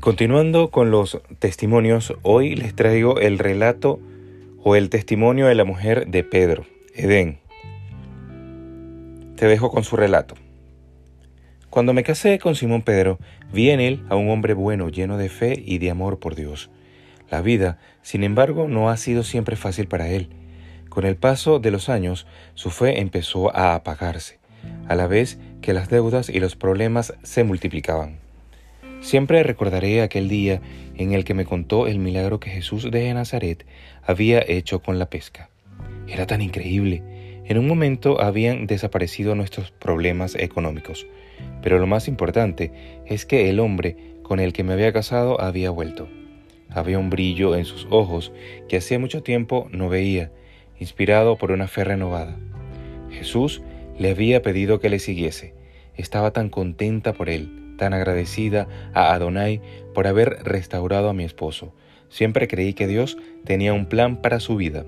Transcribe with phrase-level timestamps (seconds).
[0.00, 3.98] continuando con los testimonios, hoy les traigo el relato
[4.62, 7.38] o el testimonio de la mujer de Pedro, Edén.
[9.36, 10.34] Te dejo con su relato.
[11.70, 13.18] Cuando me casé con Simón Pedro,
[13.52, 16.70] vi en él a un hombre bueno, lleno de fe y de amor por Dios.
[17.30, 20.28] La vida, sin embargo, no ha sido siempre fácil para él.
[20.88, 24.40] Con el paso de los años, su fe empezó a apagarse,
[24.88, 28.25] a la vez que las deudas y los problemas se multiplicaban.
[29.06, 30.60] Siempre recordaré aquel día
[30.96, 33.64] en el que me contó el milagro que Jesús de Nazaret
[34.04, 35.48] había hecho con la pesca.
[36.08, 37.04] Era tan increíble.
[37.44, 41.06] En un momento habían desaparecido nuestros problemas económicos,
[41.62, 42.72] pero lo más importante
[43.06, 46.08] es que el hombre con el que me había casado había vuelto.
[46.68, 48.32] Había un brillo en sus ojos
[48.68, 50.32] que hacía mucho tiempo no veía,
[50.80, 52.36] inspirado por una fe renovada.
[53.12, 53.62] Jesús
[54.00, 55.54] le había pedido que le siguiese.
[55.94, 59.60] Estaba tan contenta por él, tan agradecida a Adonai
[59.94, 61.74] por haber restaurado a mi esposo.
[62.08, 64.84] Siempre creí que Dios tenía un plan para su vida.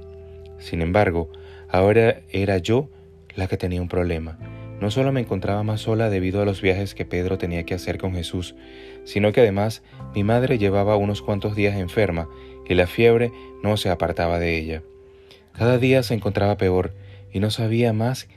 [0.58, 1.30] Sin embargo,
[1.68, 2.88] ahora era yo
[3.34, 4.38] la que tenía un problema.
[4.80, 7.98] No solo me encontraba más sola debido a los viajes que Pedro tenía que hacer
[7.98, 8.54] con Jesús,
[9.04, 9.82] sino que además
[10.14, 12.28] mi madre llevaba unos cuantos días enferma
[12.68, 14.82] y la fiebre no se apartaba de ella.
[15.52, 16.94] Cada día se encontraba peor
[17.32, 18.28] y no sabía más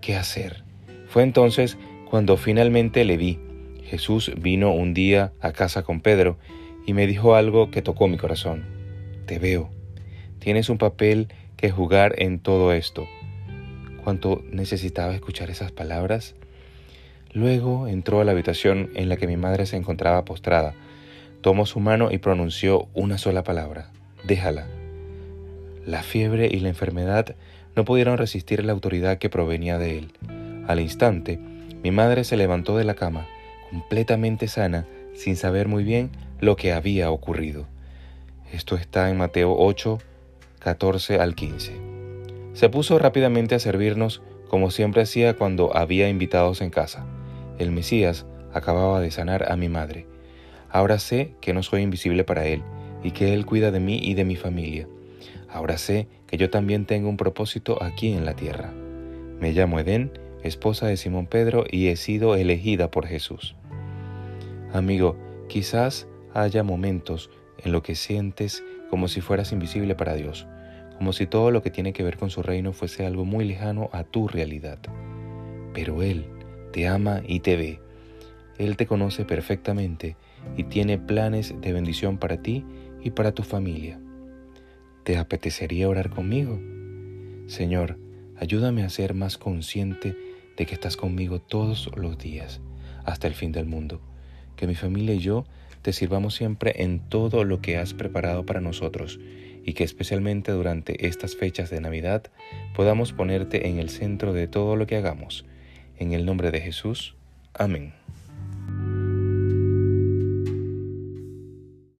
[0.00, 0.64] qué hacer.
[1.06, 1.78] Fue entonces
[2.10, 3.38] cuando finalmente le vi.
[3.94, 6.36] Jesús vino un día a casa con Pedro
[6.84, 8.64] y me dijo algo que tocó mi corazón.
[9.24, 9.70] Te veo.
[10.40, 13.06] Tienes un papel que jugar en todo esto
[14.02, 16.34] cuánto necesitaba escuchar esas palabras.
[17.32, 20.74] Luego entró a la habitación en la que mi madre se encontraba postrada,
[21.40, 23.92] tomó su mano y pronunció una sola palabra,
[24.24, 24.66] déjala.
[25.86, 27.36] La fiebre y la enfermedad
[27.76, 30.10] no pudieron resistir la autoridad que provenía de él.
[30.66, 31.38] Al instante,
[31.84, 33.28] mi madre se levantó de la cama,
[33.74, 37.66] completamente sana, sin saber muy bien lo que había ocurrido.
[38.52, 39.98] Esto está en Mateo 8,
[40.60, 41.72] 14 al 15.
[42.52, 47.04] Se puso rápidamente a servirnos como siempre hacía cuando había invitados en casa.
[47.58, 50.06] El Mesías acababa de sanar a mi madre.
[50.70, 52.62] Ahora sé que no soy invisible para Él
[53.02, 54.86] y que Él cuida de mí y de mi familia.
[55.48, 58.72] Ahora sé que yo también tengo un propósito aquí en la tierra.
[59.40, 60.12] Me llamo Edén,
[60.44, 63.56] esposa de Simón Pedro, y he sido elegida por Jesús.
[64.74, 65.16] Amigo,
[65.48, 70.46] quizás haya momentos en los que sientes como si fueras invisible para Dios
[70.96, 73.90] como si todo lo que tiene que ver con su reino fuese algo muy lejano
[73.92, 74.78] a tu realidad.
[75.72, 76.26] Pero Él
[76.72, 77.80] te ama y te ve.
[78.58, 80.16] Él te conoce perfectamente
[80.56, 82.64] y tiene planes de bendición para ti
[83.02, 84.00] y para tu familia.
[85.02, 86.60] ¿Te apetecería orar conmigo?
[87.46, 87.98] Señor,
[88.36, 90.16] ayúdame a ser más consciente
[90.56, 92.60] de que estás conmigo todos los días,
[93.04, 94.00] hasta el fin del mundo.
[94.56, 95.44] Que mi familia y yo
[95.82, 99.18] te sirvamos siempre en todo lo que has preparado para nosotros
[99.64, 102.24] y que especialmente durante estas fechas de Navidad
[102.74, 105.44] podamos ponerte en el centro de todo lo que hagamos.
[105.98, 107.16] En el nombre de Jesús.
[107.54, 108.03] Amén.